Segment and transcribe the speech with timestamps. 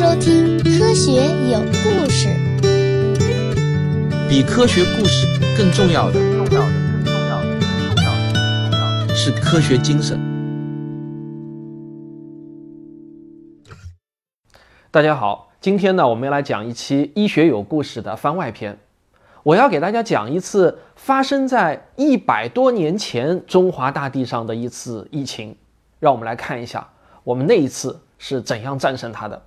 [0.00, 1.12] 收听《科学
[1.50, 2.28] 有故事》。
[4.30, 5.26] 比科学故事
[5.58, 6.70] 更重要的，重要的，
[7.04, 7.94] 更重要的，更
[8.70, 10.18] 重要的是科学精神。
[14.90, 18.78] 大家好，今天呢，我们来讲一期《医学有故事》的番外篇。
[19.42, 25.54] 我要给大家讲一次发生在一百多年前中华大地上的一次疫情。
[25.98, 26.88] 让我们来看一下，
[27.22, 29.42] 我们那一次是怎样战胜它的。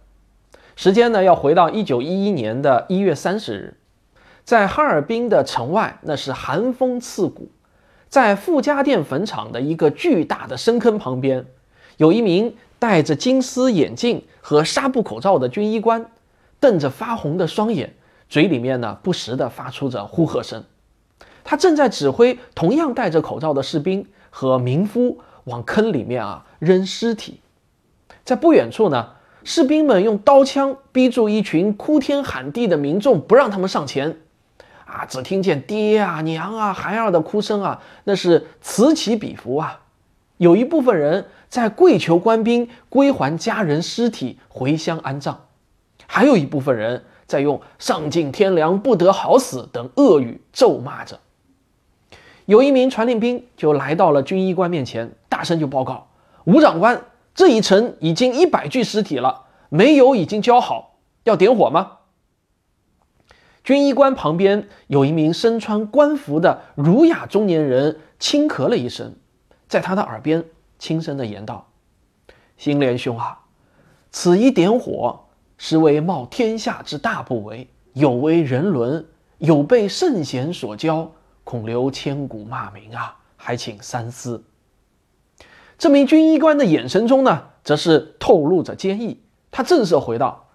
[0.75, 3.77] 时间呢，要回到一九一一年的一月三十日，
[4.43, 7.49] 在哈尔滨的城外，那是寒风刺骨。
[8.09, 11.45] 在傅家店坟场的一个巨大的深坑旁边，
[11.97, 16.07] 有一名戴着金丝眼镜和纱布口罩的军医官，
[16.59, 17.95] 瞪着发红的双眼，
[18.27, 20.63] 嘴里面呢不时地发出着呼喝声。
[21.43, 27.41] 他正在指挥同样戴着口罩的士兵和民夫往坑里面啊扔尸体。
[28.25, 29.11] 在不远处呢。
[29.43, 34.17] 士兵们用刀枪逼住一群哭天喊地的民众，不让他们上前。
[34.85, 39.81] 啊，只听见爹啊、娘啊、孩儿的哭声啊，那是此起彼伏啊。
[40.37, 45.33] 有一部分人在跪求官兵归还家人尸体，回乡安葬；
[46.05, 51.19] 还有一部分人在用“丧尽天良，不得好死”等恶语咒骂着。
[52.45, 56.07] 有一名传令兵就来到了军医官面前，大声就报告
[56.45, 57.01] ：“吴长官。”
[57.33, 61.97] 这一层已经一百具尸体了，煤油已经浇好，要点火吗？
[63.63, 69.15] 军医官旁边有一名身穿官服的儒雅中年人，轻咳了一声，
[69.67, 70.43] 在他的耳边
[70.77, 71.65] 轻声的言道
[72.57, 73.39] ：“新莲兄啊，
[74.11, 79.05] 此一点火，实为冒天下之大不韪，有违人伦，
[79.37, 81.09] 有被圣贤所教，
[81.43, 83.17] 恐留千古骂名啊！
[83.37, 84.43] 还请三思。”
[85.83, 89.19] 这名军医官的眼神中呢，则是透露着坚毅。
[89.51, 90.45] 他正色回道：“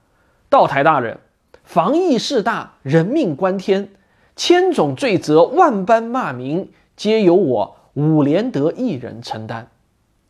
[0.49, 1.19] 道台大人，
[1.65, 3.91] 防疫事大，人命关天，
[4.37, 9.69] 千种罪责，万般骂名，皆由我伍连德一人承担。”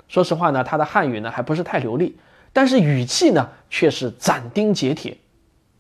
[0.09, 2.19] 说实话呢，他的汉语呢还不是太流利，
[2.53, 5.17] 但是语气呢却是斩钉截铁。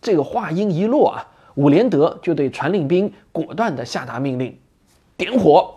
[0.00, 1.26] 这个话音一落啊，
[1.56, 4.56] 伍连德就对传令兵果断地下达命令
[5.18, 5.74] ：“点火！”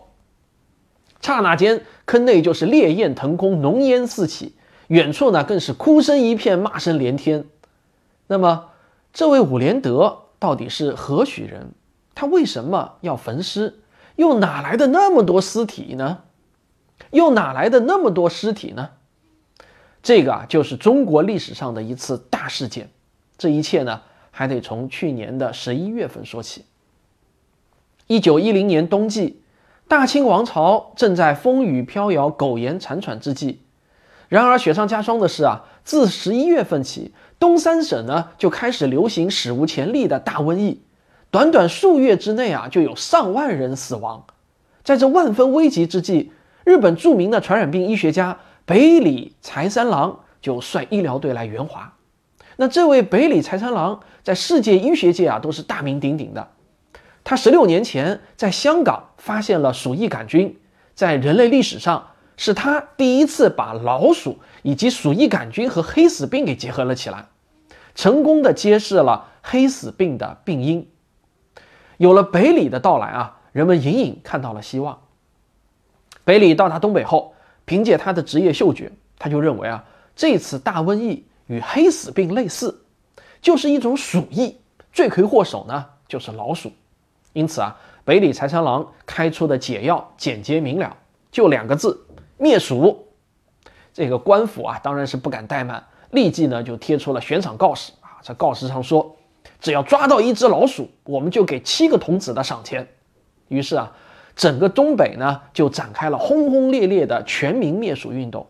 [1.21, 4.55] 刹那间，坑内就是烈焰腾空，浓烟四起，
[4.87, 7.45] 远处呢更是哭声一片，骂声连天。
[8.27, 8.69] 那么，
[9.13, 11.71] 这位伍连德到底是何许人？
[12.15, 13.79] 他为什么要焚尸？
[14.15, 16.23] 又哪来的那么多尸体呢？
[17.11, 18.89] 又哪来的那么多尸体呢？
[20.01, 22.89] 这个啊，就是中国历史上的一次大事件。
[23.37, 24.01] 这一切呢，
[24.31, 26.65] 还得从去年的十一月份说起。
[28.07, 29.40] 一九一零年冬季。
[29.91, 33.57] 大清王朝正在风雨飘摇、苟延残喘之际，
[34.29, 40.81] 然而雪上加霜的是啊，自十一月份起，东三省呢就开始流行史无前例的大瘟疫，
[41.29, 44.23] 短短数月之内啊，就有上万人死亡。
[44.81, 46.31] 在这万分危急之际，
[46.63, 51.91] 日本著名的传染病医学家北里柴三郎就率医疗队来援华。
[52.55, 56.47] 那这位北里柴三郎在世界医学界啊都是大名鼎鼎的。
[57.23, 60.59] 他十六年前在香港发现了鼠疫杆菌，
[60.95, 67.27] 在人类历史上是他第一次把老鼠以及鼠疫杆菌和黑死病给结合了起来，
[67.93, 70.89] 成功的揭示了黑死病的病因。
[71.97, 74.99] 有了北里的到来啊，人们隐隐看到了希望。
[76.23, 82.83] 北里到达东北后，凭借他的职业嗅觉，他就认为啊，这次大瘟疫与黑死病类似，
[83.41, 84.57] 就是一种鼠疫，
[84.91, 86.71] 罪魁祸首呢就是老鼠。
[87.33, 90.95] 因此啊，北里柴三郎开出的解药简洁明了，
[91.31, 92.05] 就两个字：
[92.37, 93.07] 灭鼠。
[93.93, 98.19] 这个官府啊，当然是不敢怠慢，立即呢就贴出了悬赏告示啊。
[98.21, 99.15] 这告示上说，
[99.59, 102.87] 只要抓到一只老鼠，我们就给七个童子的赏钱。
[103.49, 103.91] 于是啊，
[104.35, 108.47] 整个东北呢就展开了轰轰烈烈的全民灭鼠运动。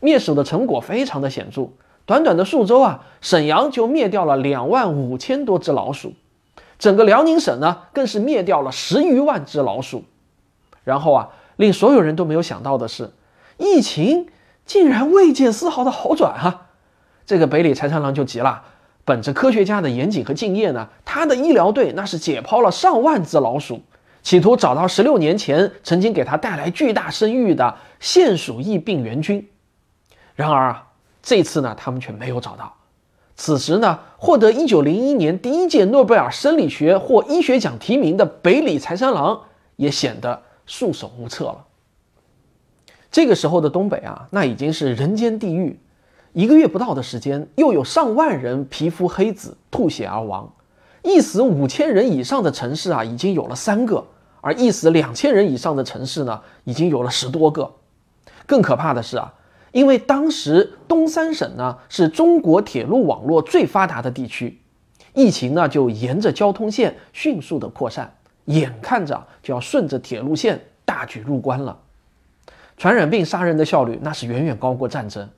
[0.00, 1.68] 灭鼠的成果非常的显著，
[2.06, 6.14] 短短的数周啊，沈阳就灭掉了两万五千多只老鼠。
[6.82, 10.04] 整个辽宁省呢，更是灭掉了十余万只老鼠。
[10.82, 13.12] 然后啊，令所有人都没有想到的是，
[13.56, 14.26] 疫情
[14.66, 16.70] 竟然未见丝毫的好转啊！
[17.24, 18.64] 这个北里柴三郎就急了，
[19.04, 23.82] 本着科学家的严谨和敬业呢，他的医疗队那是解剖了上万只老鼠，
[24.24, 29.48] 企图找到十六年前曾经给他带来巨大声誉的腺鼠疫病原菌。
[30.34, 30.88] 然而啊，
[31.22, 32.74] 这次呢，他们却没有找到。
[33.44, 39.40] 此时呢，获得一九零一年第一届诺贝尔生理学或医学奖提名的北里柴三郎
[39.74, 41.64] 也显得束手无策了。
[43.10, 45.76] 这个时候的东北啊，那已经是人间地狱，
[46.32, 50.48] 一个月不到的时间，又有上万人皮肤黑紫、吐血而亡。
[51.02, 54.04] 一死五千人以上的城市啊，已经有了三个；
[54.40, 57.68] 而一死两千人以上的城市呢，已经有了十多个。
[58.46, 59.34] 更可怕的是啊，
[59.72, 64.60] 因为当时东三省呢是中国铁路网络最发达的地区，
[65.14, 68.14] 疫情呢就沿着交通线迅速的扩散，
[68.44, 71.78] 眼看着就要顺着铁路线大举入关了。
[72.76, 75.28] 传染病杀人的效率那是远远高过战争。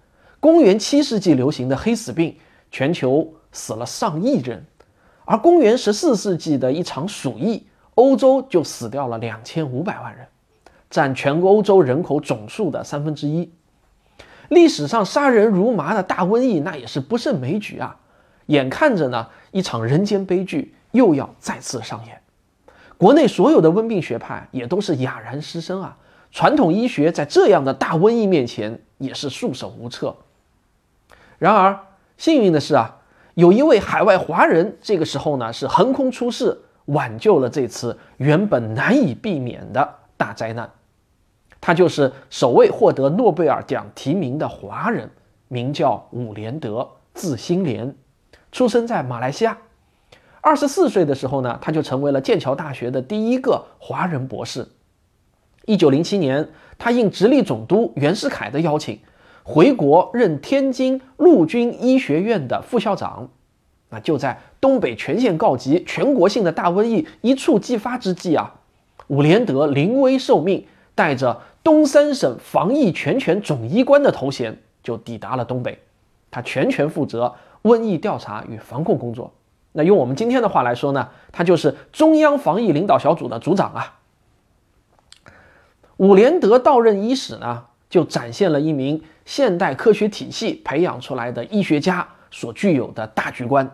[0.40, 2.37] 公元七世纪流行的黑死病，
[2.70, 4.64] 全球死了上亿人。
[5.25, 10.26] 而公元十四世纪的一场鼠疫，欧洲就死掉了两千五百万人，
[10.90, 13.50] 占全欧洲人口总数的三分之一。
[14.49, 17.96] 历史上杀人如麻的大瘟疫，那也是不胜枚举啊！
[18.46, 22.20] 眼看着呢，一场人间悲剧又要再次上演。
[22.96, 25.96] 国内所有的温病学派也都是哑然失声啊！
[26.31, 30.17] 传统医学在这样的大瘟疫面前也是束手无策。
[31.38, 31.79] 然而
[32.17, 32.99] 幸运的是啊。
[33.35, 40.70] 有一位海外华人，这个时候呢是横空出世，挽救了这次原本难以避免的大灾难。
[41.66, 45.08] 他就是首位获得诺贝尔奖提名的华人，
[45.49, 47.96] 名叫伍连德，字新莲，
[48.52, 49.56] 出生在马来西亚。
[50.43, 54.69] 二十四岁的时候呢，他就成为了剑桥大学的第一个华人博士。
[55.64, 56.46] 一九零七年，
[56.76, 58.99] 他应直隶总督袁世凯的邀请。
[59.43, 63.31] 回国任天津陆军医学院的副校长，
[63.88, 68.55] 那就在东北全线告急、全国性的大瘟疫一触即发之际啊，
[69.06, 75.79] 伍连德临危受命，带着东三省防疫全权总医官的头衔，就抵达了东北。
[76.31, 79.32] 他全权负责瘟疫调查与防控工作。
[79.73, 84.00] 那用我们今天的话来说呢，他就是中央防疫领导小组的组长啊。
[85.96, 87.67] 伍连德到任伊始呢。
[87.90, 93.70] 就展现了一名现代科学体系培养出来的医学家所具有的大局观。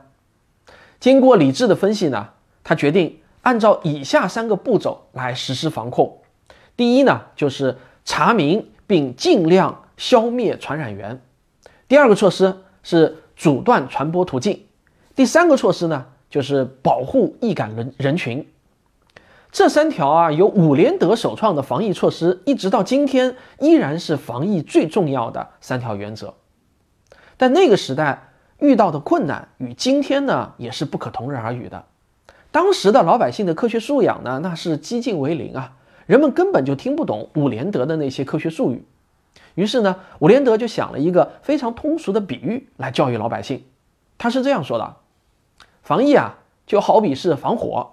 [0.99, 2.29] 经过理智的分析呢，
[2.63, 6.20] 他决定按照以下三个步骤来实施防控。
[6.77, 11.17] 第一呢，就是查明并尽量消灭传染源；
[11.89, 14.61] 第二个措施是阻断传播途径；
[15.15, 18.47] 第三个措施呢，就是保护易感人人群。
[19.53, 26.35] 这三条啊，由伍连德首创的防疫措施，一直到今天依然是防疫最重要的三条原则。
[27.37, 28.29] 但那个时代
[28.61, 31.85] 遇到的困难与今天呢，也是不可同日而语的。
[32.53, 35.73] 当时的老百姓的科学素养呢，那是几近为零啊，
[36.11, 38.85] 人们根本就听不懂伍连德的那些科学术语。
[39.55, 43.63] 于是呢，伍连德就想了一个非常通俗的比喻来教育老百姓。
[44.19, 44.97] 他是这样说的：
[45.85, 47.93] 防疫啊，就好比是防火。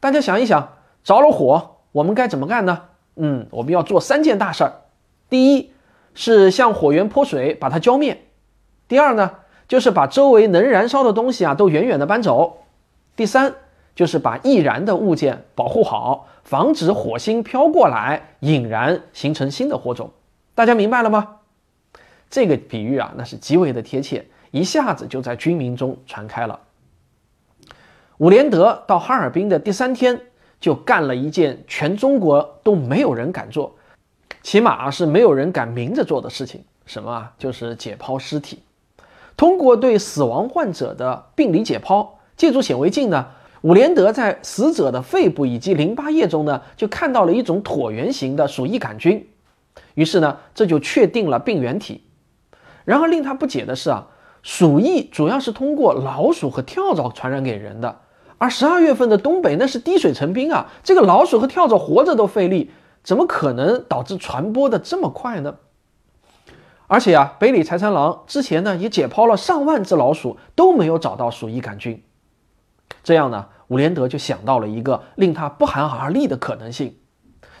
[0.00, 0.72] 大家想一想。
[1.04, 2.82] 着了火，我们该怎么干呢？
[3.16, 4.72] 嗯，我们要做三件大事儿。
[5.28, 5.70] 第一
[6.14, 8.14] 是向火源泼水，把它浇灭；
[8.88, 9.32] 第二呢，
[9.68, 12.64] 就是把周围能燃烧的东西啊都远远的搬走；
[13.16, 13.54] 第三
[14.00, 20.10] 就是把易燃的物件保护好，防止火星飘过来引燃，形成新的火种。
[20.54, 21.36] 大家明白了吗？
[22.30, 26.58] 这个比喻啊，那是极为的贴切，一下子就在军民中传开了。
[28.16, 30.18] 伍连德到哈尔滨的第三天。
[30.58, 33.74] 就干了一件全中国都没有人敢做，
[34.42, 36.62] 起码是没有人敢明着做的事情。
[36.86, 37.32] 什么啊？
[37.38, 38.62] 就是解剖尸体。
[39.36, 43.26] 通过对死亡患者的病理解剖，借助显微镜呢，
[43.62, 49.28] 伍连德在死者的肺部以及淋巴液中呢，就看到了一种椭圆形的鼠疫杆菌。
[49.94, 52.04] 于是呢，这就确定了病原体。
[52.84, 54.06] 然而令他不解的是啊，
[54.42, 58.00] 鼠疫主要是通过老鼠和跳蚤传染给人的。
[58.38, 60.72] 而十二月份的东北那是滴水成冰啊！
[60.82, 62.70] 这个老鼠和跳蚤活着都费力，
[63.02, 65.56] 怎么可能导致传播的这么快呢？
[66.86, 72.02] 而且啊，北里财三郎之前呢也解剖了上万只老鼠，都没有找到鼠疫杆菌。
[73.02, 76.96] 这样呢，伍连德就想到了一个令他不寒而栗的可能性：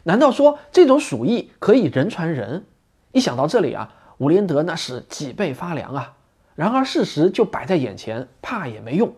[0.04, 2.64] 难道说这种鼠疫可以人传人？
[3.12, 6.14] 一想到这里啊，伍连德那是脊背发凉啊！
[6.54, 9.12] 然而事实就摆在眼前，怕也没用。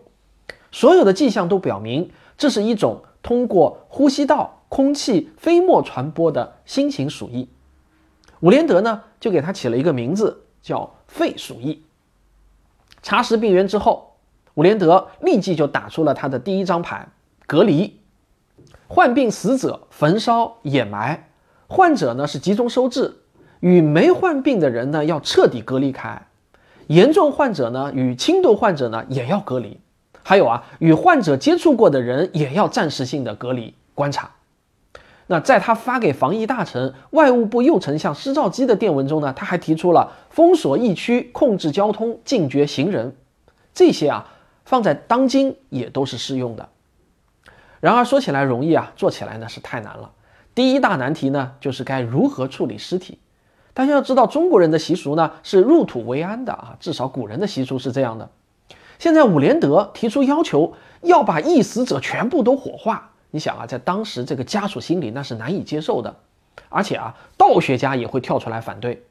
[0.71, 7.49] 所有的迹象都表明，这是一种通过呼吸道、空气、飞沫传播的新型鼠疫。
[8.39, 11.83] 伍连德呢，就给它起了一个名字，叫肺鼠疫。
[13.01, 14.12] 查实病源之后，
[14.55, 17.07] 伍连德立即就打出了他的第一张牌：
[17.47, 17.99] 隔离。
[18.87, 21.29] 患病死者焚烧掩埋，
[21.67, 23.15] 患者呢是集中收治，
[23.59, 26.27] 与没患病的人呢要彻底隔离开。
[26.87, 29.79] 严重患者呢与轻度患者呢也要隔离。
[30.21, 34.29] 还有啊，与患者接触过的人也要暂时性的隔离观察。
[35.27, 43.15] 那在他发给防疫大臣、外务部右丞相施肇基的电文中呢，他还提出了封锁疫区、控制交通、禁绝行人，
[43.73, 44.32] 这些啊，
[44.65, 46.69] 放在当今也都是适用的。
[47.79, 50.11] 然而说起来容易啊，做起来呢是太难了。
[50.55, 53.19] 第一大难题呢，就是该如何处理尸体。
[53.73, 58.29] 大家要知道，中国人的习俗呢是入土为安的啊，至少古人的习俗是这样的。
[58.99, 63.11] 现在伍连德提出要求，要把缢死者全部都火化。
[63.31, 66.15] 你想啊，在当时这个家属心里那是难以接受的，
[66.69, 69.03] 而且啊，道学家也会跳出来反对。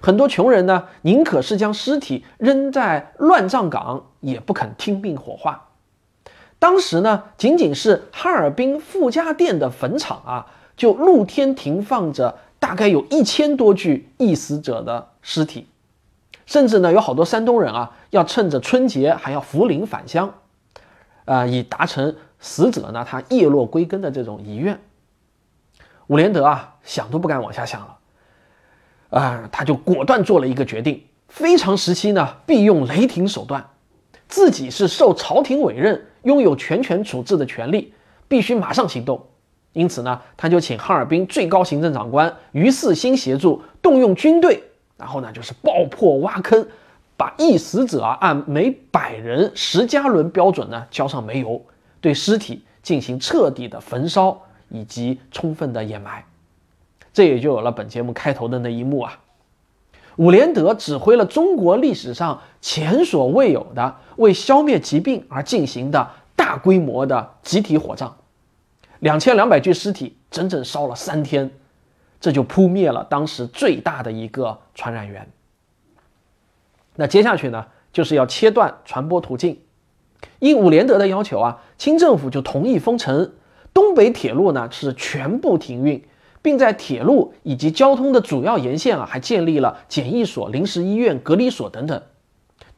[0.00, 5.68] 很多穷人呢，宁可是将尸体扔在乱葬岗，也不肯听命火化。
[6.58, 15.66] 当时呢，仅仅是哈尔滨傅家店的坟场啊，就露天停放着大概有一千多具缢死者的尸体，
[16.46, 20.34] 甚至呢，有好多山东人啊，要趁着春节还要扶灵返乡，
[21.24, 22.14] 啊，以达成。
[22.42, 24.80] 死者呢，他叶落归根的这种遗愿，
[26.06, 27.98] 伍连德啊，想都不敢往下想了，
[29.10, 33.64] 啊，他就果断做了一个决定，非常时期呢，必用雷霆手段，
[34.28, 37.92] 自己是受朝廷委任，拥有全权处置的权利，
[38.28, 39.26] 必须马上行动。
[39.72, 44.62] 因此呢，他就请哈尔滨最高行政长官于四新协助，动用军队，
[44.96, 46.66] 然后呢，就是爆破挖坑，
[47.16, 51.60] 把缢死者啊，按每百人十加仑标准呢，浇上煤油。
[52.00, 54.40] 对尸体进行彻底的焚烧
[54.70, 56.24] 以及充分的掩埋，
[57.12, 59.18] 这也就有了本节目开头的那一幕啊。
[60.16, 68.14] 伍连德指挥了中国历史上前所未有的为消灭疾病而进行的大规模的集体火葬，
[68.98, 71.50] 两千两百具尸体整整烧了三天，
[72.20, 75.26] 这就扑灭了当时最大的一个传染源。
[76.96, 79.58] 那接下去呢，就是要切断传播途径。
[80.40, 83.32] 应伍连德的要求啊，清政府就同意封城，
[83.72, 86.04] 东北铁路呢是全部停运，
[86.42, 92.02] 并在铁路以及交通的主要沿线啊，还建立了检疫所、临时医院、隔离所等等。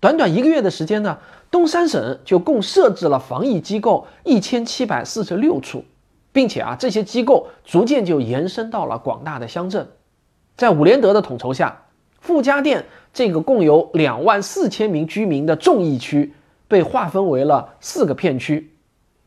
[0.00, 1.18] 短短一个月的时间呢，
[1.50, 5.84] 东三省就共设置了防疫机构一千七百四十六处，
[6.32, 9.88] 并且啊，这些机构逐渐就延伸到了广大的乡镇。
[10.56, 11.82] 在伍连德的统筹下，
[12.20, 16.34] 傅家店这个共有两万四千名居民的重疫区。
[16.68, 18.71] 被划分为了四个片区，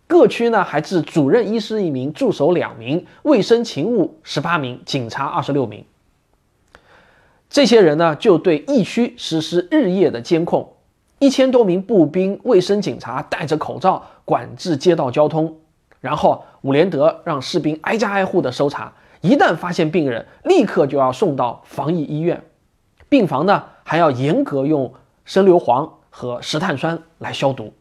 [0.08, 5.84] 各区呢还置主任医师一名，助手两名，卫生勤务十八名，警察二十六名。
[7.50, 10.74] 这些人呢就对疫区实施日夜的监控，
[11.20, 15.58] 一千多名步兵、卫生警察戴着口罩管制街道交通。
[16.02, 22.44] 然后伍连德让士兵挨家挨户的搜查，一旦发现病人，立刻就要送到防疫医院，
[23.10, 24.94] 病房呢还要严格用
[25.26, 25.90] 生硫磺。
[26.18, 27.74] 和石碳酸来消毒，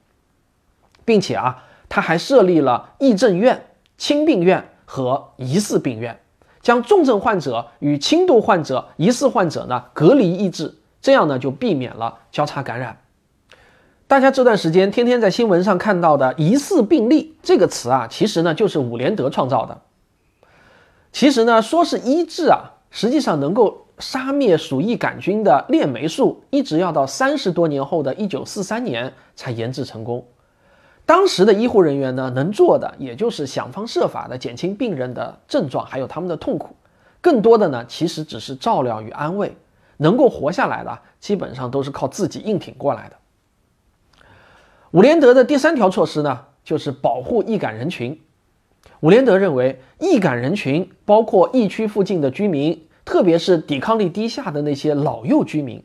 [1.04, 1.62] 并且啊，
[1.94, 6.18] 他还设立了疫症院、轻病院和疑似病院，
[6.60, 12.98] 将重症患者与轻度患者、疑似患者呢隔离医治，这样呢就避免了交叉感染。
[14.08, 19.80] 大家这段时间天天在新闻上看到的“疑似病例”这个词啊，其实呢就是伍连德创造的。
[21.12, 23.82] 其实呢，说是医治啊，实际上能够。
[24.00, 30.26] 杀灭鼠疫杆菌的链霉素，一直要到三十多年后的一九四三年才研制成功。
[31.06, 36.75] 当时的医护人员呢，能做的也就是想方设法的减轻病人的症状，还有他们的痛苦。
[37.20, 39.56] 更多的呢，其实只是照料与安慰。
[39.96, 43.16] 能够活下来的，基本上都是靠自己硬挺过来的。
[44.90, 48.20] 伍连德的第三条措施呢，就是保护易感人群。
[49.00, 52.87] 伍连德认为，易感人群包括疫区附近的居民。
[53.04, 55.82] 特别是抵抗力低下的那些老幼居民，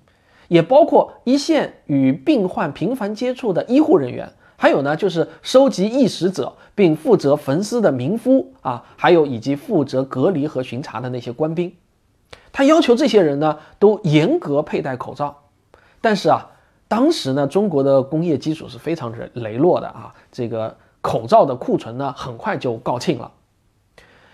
[0.47, 11.73] 也包括一线与病患频繁接触的医护人员，还有呢，就是收集缢死者并负责焚尸的民夫啊，还有以及负责隔离和巡查的那些官兵。
[12.51, 15.43] 他要求这些人呢都严格佩戴口罩。
[16.01, 16.51] 但是啊，
[16.89, 23.31] 当时呢，中国的工业基础是非常羸羸弱的啊，这个口罩的库存呢很快就告罄了。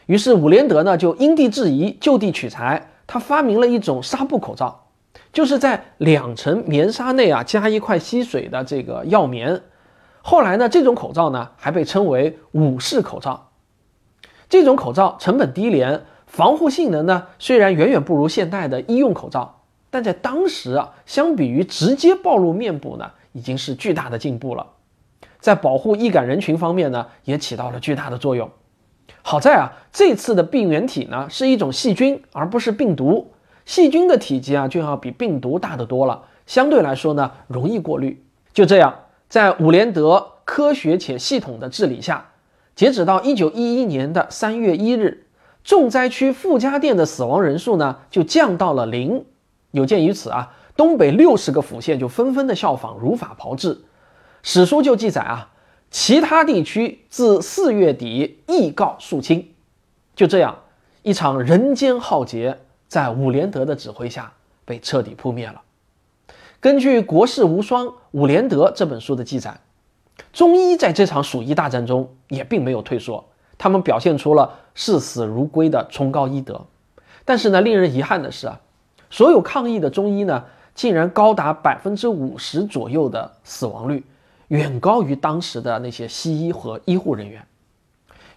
[0.08, 4.88] 于是伍连德呢就因地制宜，就地取材，他发明了一种纱布口罩，
[5.32, 9.62] 就是在两层棉纱内啊加一块吸水的这个药棉。
[10.28, 13.52] 后来呢，这种口罩呢还被称为武士口罩。
[14.50, 24.66] 这种口罩成本低廉，防护性能呢虽然远远不如现代的医用口罩，但在当时啊，相比于直接暴露面部呢，已经是巨大的进步了。
[25.40, 28.50] 在保护易感人群方面呢，也起到了巨大的作用。
[29.22, 33.32] 好在啊，这次的病原体呢是一种细菌，而不是病毒。
[33.64, 38.26] 细菌的体积啊就要比病毒大得多了，相对来说呢容易过滤。
[38.54, 38.96] 就这样，
[39.28, 42.32] 在伍连德科学且系统的治理下，
[42.76, 45.28] 截止到一九一一年的三月一日，
[45.64, 49.26] 重灾区傅家店的死亡人数呢就降到了零。
[49.72, 53.82] 有鉴于此啊，东北六十个府县就纷纷的效仿，如法炮制。
[54.44, 55.50] 史书就记载啊，
[55.90, 59.54] 其他地区自四月底亦告肃清。
[60.16, 60.60] 就这样，
[61.02, 64.32] 一场人间浩劫在伍连德的指挥下
[64.64, 65.62] 被彻底扑灭了。
[66.66, 69.60] 根据《国士无双·伍连德》这本书的记载，
[70.34, 73.24] 中医在这场鼠疫大战中也并没有退缩，
[73.56, 76.66] 他们表现出了视死如归的崇高医德。
[77.24, 78.60] 但是呢，令人遗憾的是啊，
[79.12, 80.44] 所有抗疫的中医呢，
[80.74, 84.04] 竟然高达百分之五十左右的死亡率。
[84.48, 87.46] 远高于当时的那些西医和医护人员。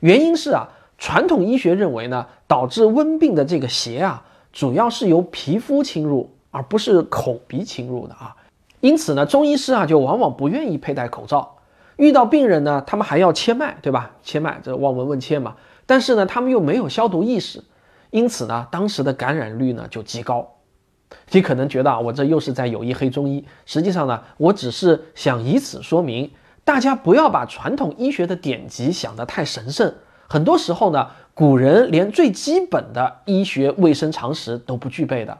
[0.01, 0.69] 原因是啊，
[0.99, 6.29] 传统医学认为呢，导致瘟病的这个邪啊，主要是由皮肤侵入，
[6.59, 8.35] 而不是口鼻侵入的啊。
[8.81, 11.57] 因此呢，中医师啊就往往不愿意佩戴口罩。
[11.97, 14.11] 遇到病人呢，他们还要切脉，对吧？
[14.23, 15.55] 切脉，这望闻问切嘛。
[15.87, 17.63] 但是呢，他们又没有消毒意识，
[18.11, 20.55] 因此呢，当时的感染率呢就极高。
[21.31, 23.45] 你可能觉得啊，我这又是在有意黑中医。
[23.67, 26.31] 实际上呢，我只是想以此说明，
[26.65, 29.95] 大家不要把传统医学的典籍想得太神圣。
[30.29, 35.37] 很多时候呢，古人连最基本的医学卫生常识都不具备的。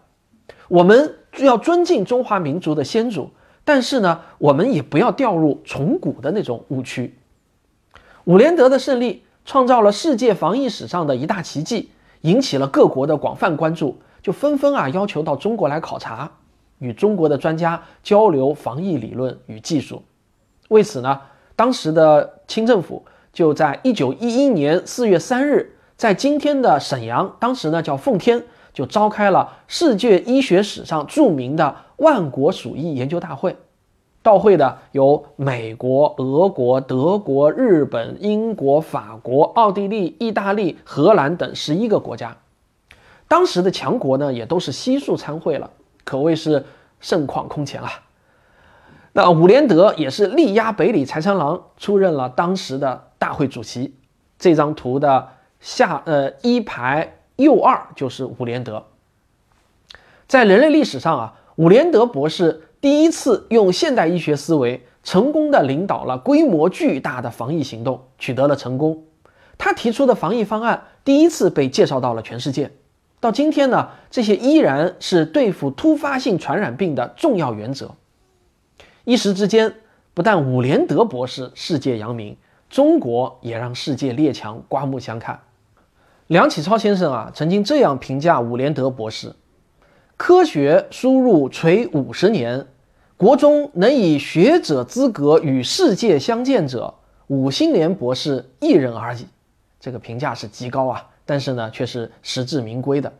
[0.69, 3.31] 我们要尊敬中华民族的先祖，
[3.65, 7.19] 但是呢，我们也不要掉入崇古的那种误区。
[8.25, 13.99] 伍连德的胜利创造了世界防疫史上的一大奇迹，引起了各国的广泛关注。
[14.21, 16.31] 就纷纷啊要求到中国来考察，
[16.81, 20.03] 与中国的专家交流防疫理论与技术。
[20.69, 21.21] 为此呢，
[21.55, 33.57] 当时的清政府就在一九一一年四月三日，在今天的沈阳，当时呢叫奉天，就召开了世界医学史上著名的万国鼠疫研究大会。
[34.23, 42.37] 到会的有美国、俄国、德国、日本、英国、法国、奥地利、意大利、荷兰等十一个国家。
[43.27, 45.69] 当时的强国呢，也都是悉数参会了，
[46.05, 46.65] 可谓是
[47.01, 47.91] 盛况空前啊。
[49.15, 53.97] 那伍连德也是力压北里财三郎，出任了当时的大会主席。
[54.39, 58.85] 这张图的下呃一排右二就是伍连德。
[60.27, 69.05] 在人类历史上啊，伍连德博士第一次用现代医学思维，成功的领导了规模巨大的防疫行动，取得了成功。
[69.57, 72.71] 他提出的防疫方案第一次被介绍到了全世界。
[73.19, 77.97] 到今天呢，这些依然是对付突发性传染病的重要原则。
[79.05, 79.75] 一时之间，
[80.15, 82.37] 不但伍连德博士世界扬名，
[82.71, 85.41] 中国也让世界列强刮目相看。
[86.29, 89.35] 梁启超先生啊，曾经这样评价伍连德博士：
[90.19, 92.67] 科学输入垂五十年，
[93.17, 96.93] 国中能以学者资格与世界相见者，
[97.29, 99.27] 伍新莲博士一人而已。
[99.81, 101.07] 这个评价是极高啊。
[101.25, 103.11] 但是呢，却是实至名归的。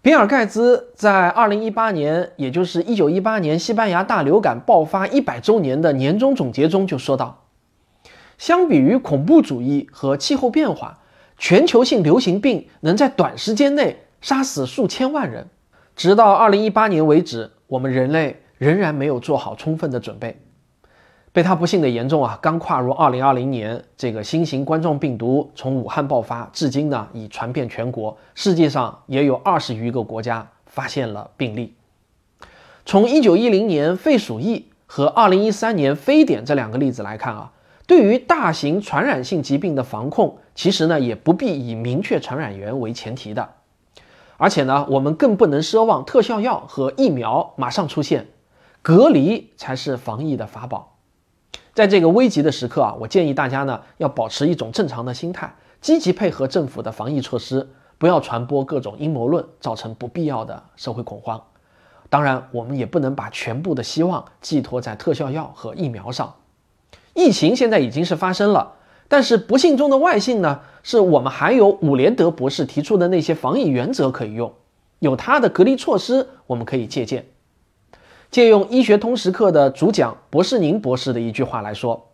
[0.00, 7.44] 比尔·盖茨在二零一八年，也就是一九一八年西班牙大流感爆发一百周年的年终总结中就说道
[8.38, 11.00] ：“相比于恐怖主义和气候变化，
[11.38, 15.46] 全球性流行病能在短时间内杀死数千万人。
[15.96, 20.38] 直到二零一八年为止，我们人类仍然没有做好充分的准备。”
[21.30, 22.36] 被他不幸的严重啊！
[22.42, 28.16] 刚跨入二零二零年，这个新型冠状病毒从武汉爆发至今呢，已传遍全国。
[28.34, 31.74] 世界上也有二十余个国家发现了病例。
[32.84, 37.52] 从一九一零年肺鼠疫和二零一三年非典这两个例子来看啊，
[37.86, 43.48] 对于大型传染性疾病的防控，其实呢也不必以明确传染源为前提的。
[44.38, 48.26] 而且呢，我们更不能奢望特效药和疫苗马上出现，
[48.82, 50.96] 隔离才是防疫的法宝。
[51.74, 61.40] 在这个危急的时刻啊，我建议大家呢要保持一种正常的心态，积极配合政府的防疫措施，不要传播各种阴谋论，造成不必要的社会恐慌。
[62.10, 66.34] 当然，我们也不能把全部的希望寄托在特效药和疫苗上。
[67.14, 68.72] 疫情现在已经是发生了，
[69.08, 74.52] 但是不幸中的万幸呢，是我们还有伍连德博士提出的那些防疫原则可以用，
[74.98, 77.24] 有他的隔离措施，我们可以借鉴。
[78.30, 82.08] 借用医学通识课的主讲博士宁博士的一句话来说：“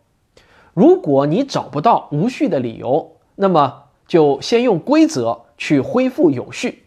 [0.73, 6.83] 如果你找不到无序的理由，那么就先用规则去恢复有序。”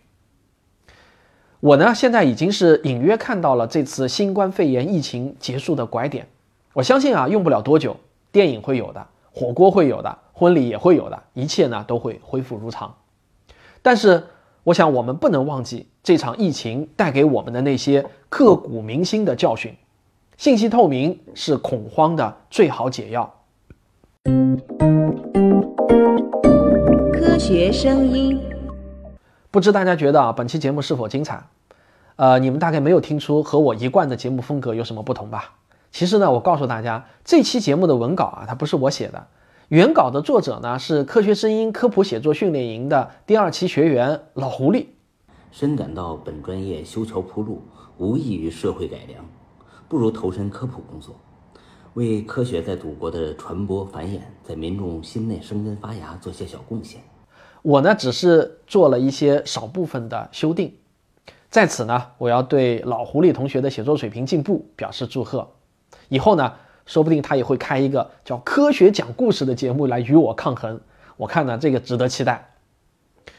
[1.61, 6.27] 我呢，现在已经是隐约看到了这次新冠肺炎疫情结束的拐点。
[6.73, 7.97] 我相信啊，用不了多久，
[8.33, 9.07] 电影会有的，
[9.38, 12.92] 火锅会有的，婚礼也会有的，一切呢都会恢复如常。
[13.83, 14.24] 但是，
[14.64, 18.05] 我想我们不能忘记这场疫情带给我们的那些。
[18.29, 19.74] 刻骨铭心的教训，
[20.37, 23.33] 信息透明是恐慌的最好解药。
[27.12, 28.37] 科科学声音。
[29.53, 31.40] 不知大家觉得啊，本期节目是否精彩？
[32.16, 35.55] 呃，你们大概没有听出和我一贯的节目风格有什么不同吧？
[35.90, 39.27] 其实呢，我告诉大家，这期节目的文稿啊，它不是我写的，
[39.68, 44.87] 原稿的作者呢是科学声音科普写作训练营的第二期学员老狐狸。
[45.51, 47.62] 深感到本专业修桥铺路，
[47.96, 49.24] 无异于社会改良，
[49.88, 51.16] 不如投身科普工作，
[51.94, 57.01] 为科学在祖国的传播繁衍，在民众心内生根发芽做些小贡献。
[57.62, 60.72] 我呢，只是做了一些少部分的修订。
[61.51, 65.48] 在此呢，我要对老狐狸同学的写作水平进步表示祝贺。
[66.09, 66.53] 以后呢，
[66.87, 70.81] 说不定他也会开一个叫“科学讲故事”的节目来与我抗衡。
[71.16, 72.51] 我看呢，这个值得期待。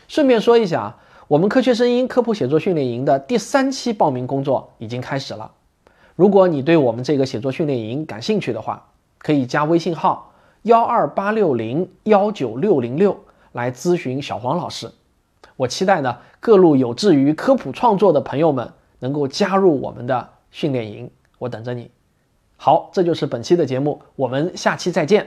[0.08, 5.52] 顺便说一下，我们科学声音科普写作训练营的第三期报名工作已经开始了。
[6.16, 13.18] 如果你对我们这个写作训练营感兴趣的话，可以加微信号幺二八六零幺九六零六
[13.52, 14.92] 来咨询小黄老师。
[15.56, 21.90] 我期待呢，各路有志于科普创作的朋友们能够加入我们的训练营，我等着你。
[22.62, 25.26] 好，这就是本期的节目，我们下期再见。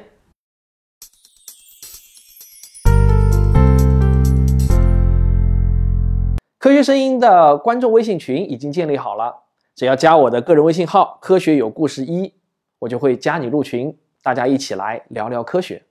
[6.59, 12.35] 科学声音的观众微信群已经建立好了，只要加我的个人微信号“科学有故事一”，
[12.81, 15.83] 我就会加你入群，大家一起来聊聊科学。